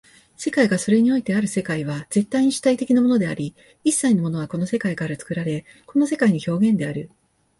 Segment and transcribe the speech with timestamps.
[0.35, 3.53] 世界がそれにおいてある世界は絶対に主体的なものであり、
[3.83, 7.11] 一切のものはこの世界から作られ、この世界の表現である。